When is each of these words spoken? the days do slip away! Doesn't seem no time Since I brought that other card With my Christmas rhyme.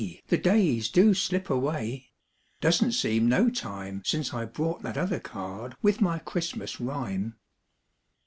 the 0.29 0.37
days 0.39 0.89
do 0.89 1.13
slip 1.13 1.47
away! 1.47 2.09
Doesn't 2.59 2.93
seem 2.93 3.29
no 3.29 3.51
time 3.51 4.01
Since 4.03 4.33
I 4.33 4.45
brought 4.45 4.81
that 4.81 4.97
other 4.97 5.19
card 5.19 5.75
With 5.83 6.01
my 6.01 6.17
Christmas 6.17 6.79
rhyme. 6.81 7.35